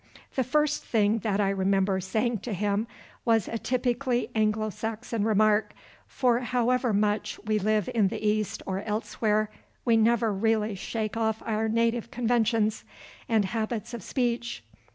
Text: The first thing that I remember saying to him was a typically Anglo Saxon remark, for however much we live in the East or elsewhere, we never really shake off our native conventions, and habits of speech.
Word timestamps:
The 0.33 0.43
first 0.43 0.83
thing 0.83 1.19
that 1.19 1.39
I 1.39 1.51
remember 1.51 1.99
saying 1.99 2.39
to 2.39 2.53
him 2.53 2.87
was 3.23 3.47
a 3.47 3.59
typically 3.59 4.31
Anglo 4.33 4.71
Saxon 4.71 5.23
remark, 5.25 5.75
for 6.07 6.39
however 6.39 6.91
much 6.91 7.39
we 7.45 7.59
live 7.59 7.87
in 7.93 8.07
the 8.07 8.27
East 8.27 8.63
or 8.65 8.81
elsewhere, 8.81 9.51
we 9.85 9.95
never 9.97 10.33
really 10.33 10.73
shake 10.73 11.15
off 11.15 11.43
our 11.45 11.69
native 11.69 12.09
conventions, 12.09 12.83
and 13.29 13.45
habits 13.45 13.93
of 13.93 14.01
speech. 14.01 14.63